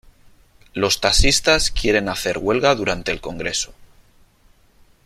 [0.73, 3.71] Los taxistas quieren hacer huelga durante el congreso.